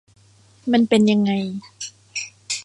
[0.71, 1.31] มันเป็นยังไง